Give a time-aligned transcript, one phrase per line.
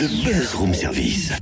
[0.00, 1.32] Le Buzz Room Service.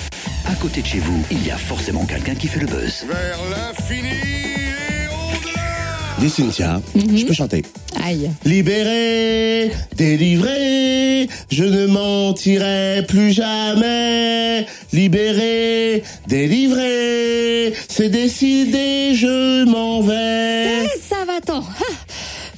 [0.46, 3.04] À côté de chez vous, il y a forcément quelqu'un qui fait le buzz.
[3.06, 7.66] Vers l'infini et au-delà Dis Cynthia, je peux chanter.
[8.02, 8.30] Aïe.
[8.46, 14.66] Libéré, délivré, je ne mentirai plus jamais.
[14.90, 20.84] Libéré, délivré, c'est décidé, je m'en vais.
[20.84, 21.64] Eh, ça va tant.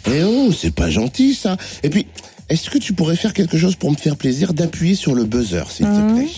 [0.07, 1.57] Eh oh, c'est pas gentil ça.
[1.83, 2.07] Et puis,
[2.49, 4.55] est-ce que tu pourrais faire quelque chose pour me faire plaisir?
[4.55, 6.29] D'appuyer sur le buzzer, s'il te plaît.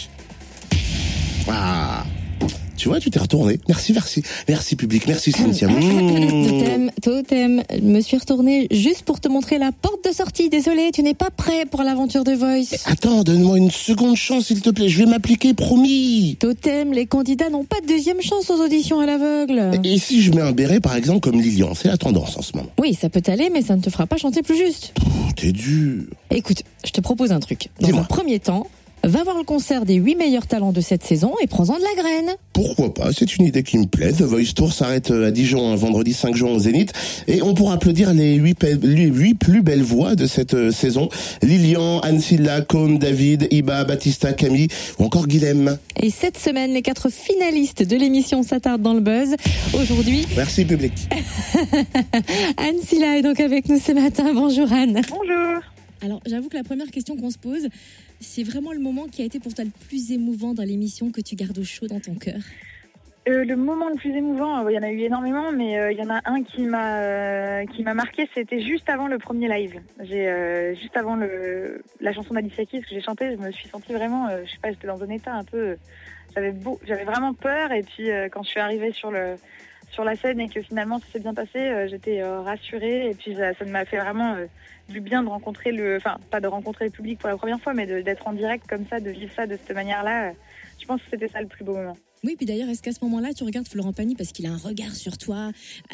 [1.49, 2.05] Ah,
[2.81, 3.61] tu vois, tu t'es retourné.
[3.69, 5.69] Merci, merci, merci public, merci Cynthia.
[5.81, 6.47] Mmh.
[6.47, 7.63] Totem, totem.
[7.71, 10.49] Je me suis retournée juste pour te montrer la porte de sortie.
[10.49, 12.77] Désolée, tu n'es pas prêt pour l'aventure de Voice.
[12.87, 14.89] Attends, donne-moi une seconde chance, s'il te plaît.
[14.89, 16.37] Je vais m'appliquer, promis.
[16.41, 19.81] Totem, les candidats n'ont pas de deuxième chance aux auditions à l'aveugle.
[19.85, 22.57] Et si je mets un béret, par exemple, comme Lilian C'est la tendance en ce
[22.57, 22.71] moment.
[22.79, 24.95] Oui, ça peut t'aller, mais ça ne te fera pas chanter plus juste.
[25.37, 26.05] T'es dur.
[26.31, 27.69] Écoute, je te propose un truc.
[27.81, 28.67] Dans un premier temps,
[29.11, 32.03] va voir le concert des huit meilleurs talents de cette saison et prends-en de la
[32.03, 32.35] graine.
[32.53, 34.13] Pourquoi pas C'est une idée qui me plaît.
[34.13, 36.93] The Voice Tour s'arrête euh, à Dijon un vendredi 5 juin au Zénith.
[37.29, 40.71] Et on pourra applaudir les huit, pe- les huit plus belles voix de cette euh,
[40.71, 41.09] saison.
[41.43, 44.69] Lilian, Anne-Silla, Cône, David, Iba, Batista, Camille
[44.99, 45.79] ou encore Guilhem.
[46.01, 49.35] Et cette semaine, les quatre finalistes de l'émission s'attardent dans le buzz.
[49.75, 50.93] Aujourd'hui, Merci public.
[52.57, 54.33] Anne Silla est donc avec nous ce matin.
[54.35, 55.01] Bonjour Anne.
[55.11, 55.63] Bonjour.
[56.03, 57.69] Alors, j'avoue que la première question qu'on se pose,
[58.21, 61.21] c'est vraiment le moment qui a été pour toi le plus émouvant dans l'émission que
[61.21, 62.41] tu gardes au chaud dans ton cœur?
[63.29, 65.93] Euh, le moment le plus émouvant, euh, il y en a eu énormément, mais euh,
[65.93, 68.29] il y en a un qui m'a marqué.
[68.35, 69.79] C'était juste avant le premier live.
[70.01, 74.51] Juste avant la chanson d'Alicia Keys que j'ai chantée, je me suis sentie vraiment, je
[74.51, 75.77] sais pas, j'étais dans un état un peu.
[76.35, 76.55] J'avais
[76.87, 79.35] j'avais vraiment peur, et puis quand je suis arrivée sur le
[79.91, 83.15] sur la scène et que finalement ça s'est bien passé, euh, j'étais euh, rassurée, et
[83.15, 84.47] puis ça, ça m'a fait vraiment euh,
[84.89, 87.75] du bien de rencontrer le, enfin pas de rencontrer le public pour la première fois,
[87.75, 90.33] mais de- d'être en direct comme ça, de vivre ça de cette manière-là.
[90.81, 91.97] je pense que c'était ça le plus beau moment.
[92.23, 94.59] Oui, puis d'ailleurs, est-ce qu'à ce moment-là, tu regardes Florent Pagny parce qu'il a un
[94.59, 95.51] regard sur toi,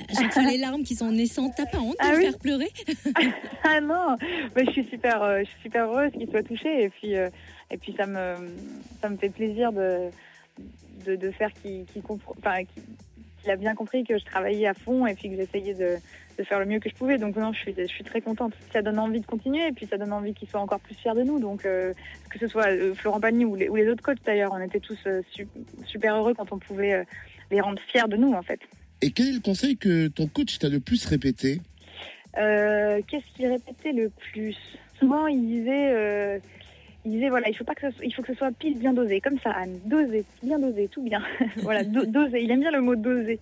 [0.08, 2.24] à chaque fois les larmes qui sont naissantes, t'as pas honte de Ah le oui
[2.24, 2.70] faire pleurer?
[3.64, 4.16] Ah non,
[4.54, 7.28] mais je suis super, euh, je suis super heureuse qu'il soit touché et puis euh,
[7.70, 8.50] et puis ça me
[9.00, 10.08] ça me fait plaisir de
[11.04, 12.82] de, de faire qu'il qu'il compre- enfin, qu'il-
[13.46, 15.98] qu'il a bien compris que je travaillais à fond et puis que j'essayais de,
[16.36, 17.16] de faire le mieux que je pouvais.
[17.16, 18.52] Donc non, je suis je suis très contente.
[18.72, 21.14] Ça donne envie de continuer et puis ça donne envie qu'il soit encore plus fier
[21.14, 21.38] de nous.
[21.38, 21.94] Donc euh,
[22.28, 24.80] que ce soit euh, Florent Pagny ou les, ou les autres coachs d'ailleurs, on était
[24.80, 25.46] tous euh, su-
[25.86, 27.04] super heureux quand on pouvait
[27.52, 28.58] les rendre fiers de nous en fait.
[29.00, 31.60] Et quel est le conseil que ton coach t'a le plus répété?
[32.34, 34.56] Qu'est-ce qu'il répétait le plus?
[34.98, 36.40] Souvent, il disait,
[37.06, 38.92] il disait voilà, il faut pas que ce, il faut que ce soit pile bien
[38.92, 41.22] dosé, comme ça, Anne, dosé, bien dosé, tout bien.
[41.56, 42.42] voilà, do- dosé.
[42.42, 43.38] Il aime bien le mot dosé.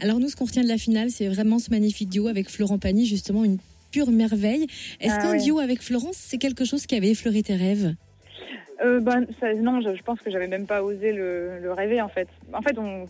[0.00, 2.78] Alors nous, ce qu'on retient de la finale, c'est vraiment ce magnifique duo avec Florent
[2.78, 3.58] Pagny, justement une
[3.90, 4.66] pure merveille.
[5.00, 5.42] Est-ce Ah qu'un ouais.
[5.42, 7.94] duo avec Florence, c'est quelque chose qui avait effleuré tes rêves?
[8.84, 12.00] Euh, ben, ça- non, je, je pense que j'avais même pas osé le, le rêver
[12.00, 12.28] en fait.
[12.52, 13.06] En fait, on,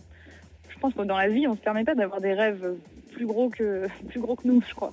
[0.73, 2.73] je pense que dans la vie, on se permet pas d'avoir des rêves
[3.11, 4.91] plus gros que plus gros que nous, je crois.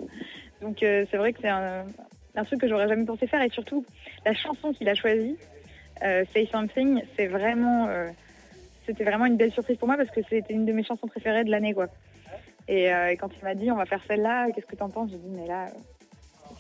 [0.61, 1.87] Donc euh, c'est vrai que c'est un,
[2.37, 3.85] un truc que j'aurais jamais pensé faire et surtout
[4.25, 5.37] la chanson qu'il a choisie,
[6.03, 8.09] euh, Say Something, c'est vraiment, euh,
[8.87, 11.45] c'était vraiment une belle surprise pour moi parce que c'était une de mes chansons préférées
[11.45, 11.87] de l'année, quoi.
[12.69, 15.11] Et, euh, et quand il m'a dit on va faire celle-là, qu'est-ce que t'en penses?
[15.11, 15.69] J'ai dit mais là.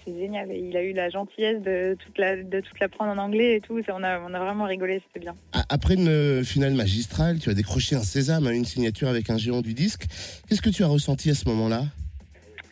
[0.04, 0.50] c'est génial.
[0.53, 3.56] Et il a eu la gentillesse de toute la, de toute la prendre en anglais
[3.56, 3.81] et tout.
[3.88, 5.34] On a, on a vraiment rigolé, c'était bien.
[5.69, 9.62] Après une finale magistrale, tu as décroché un sésame, hein, une signature avec un géant
[9.62, 10.06] du disque.
[10.48, 11.82] Qu'est-ce que tu as ressenti à ce moment-là?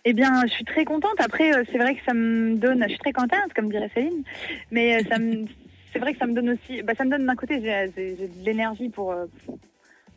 [0.04, 1.18] Eh bien, je suis très contente.
[1.18, 4.22] Après, euh, c'est vrai que ça me donne, je suis très contente, comme dirait Céline,
[4.70, 5.46] mais euh, ça me,
[5.92, 7.88] c'est vrai que ça me donne aussi, bah, ça me donne d'un côté, j'ai,
[8.28, 9.26] de l'énergie pour, euh,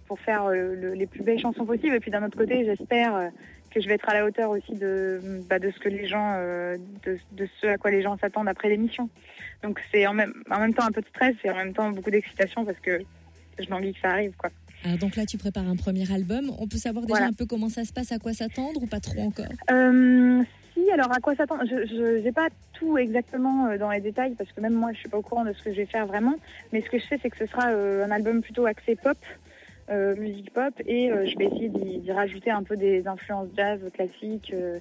[0.07, 3.29] pour, faire le- les plus belles chansons possibles, et puis d'un autre côté, j'espère
[3.71, 6.33] que je vais être à la hauteur aussi de, bah, de ce que les gens,
[7.05, 9.09] de ce à quoi les gens s'attendent après l'émission.
[9.63, 11.91] Donc c'est en même, en même temps un peu de stress et en même temps
[11.91, 12.99] beaucoup d'excitation parce que
[13.59, 14.49] je m'envie que ça arrive, quoi.
[14.87, 16.49] Alors donc là, tu prépares un premier album.
[16.59, 17.27] On peut savoir déjà Voilà.
[17.27, 19.45] un peu comment ça se passe, à quoi s'attendre ou pas trop encore?
[19.69, 20.41] Euh,
[20.73, 21.63] si, alors à quoi s'attendre?
[21.67, 25.09] Je n'ai pas tout exactement euh, dans les détails parce que même moi je suis
[25.09, 26.35] pas au courant de ce que je vais faire vraiment.
[26.71, 29.17] Mais ce que je sais c'est que ce sera euh, un album plutôt axé pop,
[29.89, 33.49] euh, musique pop, et euh, je vais essayer d'y d'y rajouter un peu des influences
[33.57, 34.79] jazz classiques, euh,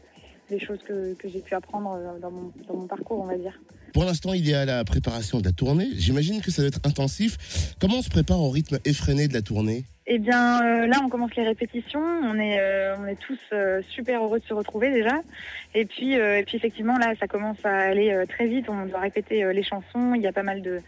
[0.50, 3.36] des choses que, que j'ai pu apprendre euh, dans mon, dans mon parcours, on va
[3.36, 3.58] dire.
[3.92, 5.88] Pour l'instant, il est à la préparation de la tournée.
[5.96, 7.74] J'imagine que ça doit être intensif.
[7.80, 9.84] Comment on se prépare au rythme effréné de la tournée?
[10.08, 12.00] Eh bien, euh, là, on commence les répétitions.
[12.00, 15.20] On est, euh, tous euh, super heureux de se retrouver déjà.
[15.74, 18.66] Et puis, effectivement, là, ça commence à aller très vite.
[18.68, 20.14] On doit répéter les chansons.
[20.14, 20.80] Il y a pas mal de,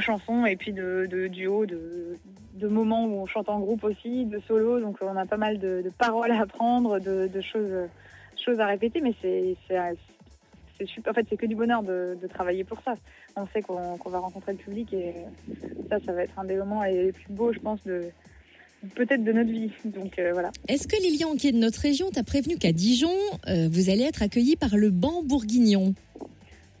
[0.00, 4.80] chansons et puis de, duos, de, moments où on chante en groupe aussi, de solos.
[4.80, 7.88] Donc, on a pas mal de, paroles à apprendre, de, choses,
[8.36, 9.00] choses à répéter.
[9.00, 9.56] Mais c'est.
[11.08, 12.94] En fait, c'est que du bonheur de, de travailler pour ça.
[13.36, 15.14] On sait qu'on va rencontrer le public et
[15.88, 18.10] ça, ça va être un des moments les plus beaux, je pense, de
[18.94, 19.70] peut-être de notre vie.
[19.84, 20.50] Donc euh, voilà.
[20.68, 23.10] Est-ce que Lilian, qui est de notre région, t'a prévenu qu'à Dijon,
[23.48, 25.94] euh, vous allez être accueillis par le banc bourguignon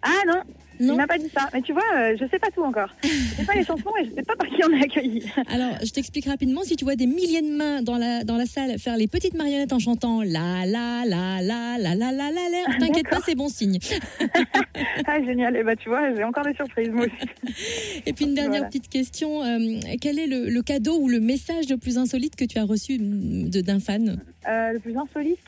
[0.02, 0.42] Ah non,
[0.80, 1.48] Non il m'a pas dit ça.
[1.52, 2.88] Mais tu vois, euh, je sais pas tout encore.
[3.02, 3.08] Je
[3.42, 5.22] sais pas les chansons et je sais pas par qui on est accueilli.
[5.48, 6.62] Alors, je t'explique rapidement.
[6.62, 9.34] Si tu vois des milliers de mains dans la, dans la salle faire les petites
[9.34, 13.34] marionnettes en chantant la la la la la la la la la, t'inquiète pas, c'est
[13.34, 13.78] bon signe.
[15.06, 15.56] ah génial.
[15.56, 18.02] Et bah tu vois, j'ai encore des surprises moi aussi.
[18.06, 18.66] Et puis une dernière Voilà.
[18.68, 19.42] petite question.
[19.44, 19.58] euh,
[20.00, 22.98] quel est le, le cadeau ou le message le plus insolite que tu as reçu
[22.98, 24.20] de- d'un fan?
[24.48, 25.38] Euh, le plus insolite?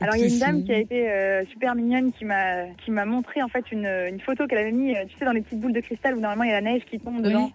[0.00, 2.90] Alors il y a une dame qui a été euh, super mignonne qui m'a qui
[2.90, 5.40] m'a montré en fait une, une photo qu'elle avait mis, euh, tu sais, dans les
[5.40, 7.50] petites boules de cristal où normalement il y a la neige qui tombe dedans.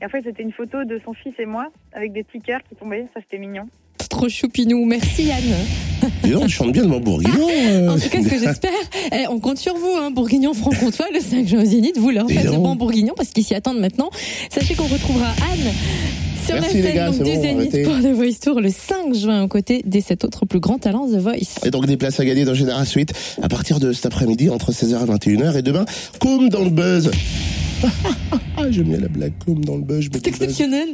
[0.00, 2.60] Et en fait c'était une photo de son fils et moi avec des petits cœurs
[2.68, 3.06] qui tombaient.
[3.14, 3.68] Ça c'était mignon.
[4.00, 4.84] C'est trop choupinou.
[4.84, 6.10] Merci Anne.
[6.24, 7.48] Dis donc, tu chantes bien le mot bourguignon.
[7.66, 8.70] euh, En tout cas, ce que j'espère,
[9.12, 11.96] eh, on compte sur vous, hein, Bourguignon Franc-Comtois, le 5 juin au Zénith.
[11.98, 12.62] Vous leur faites le donc.
[12.62, 14.10] bon Bourguignon parce qu'ils s'y attendent maintenant.
[14.50, 15.72] Sachez qu'on retrouvera Anne
[16.44, 17.82] sur Merci, la les scène gars, donc, c'est du bon, Zénith arrêtez.
[17.82, 21.06] pour The Voice Tour le 5 juin aux côtés des sept autres plus grands talents
[21.06, 21.58] The Voice.
[21.64, 24.72] Et donc des places à gagner dans Général Suite à partir de cet après-midi entre
[24.72, 25.84] 16h et 21h et demain
[26.20, 27.10] comme dans le buzz.
[28.56, 30.08] Ah, J'aime bien la blague comme dans le buzz.
[30.12, 30.88] C'est exceptionnel.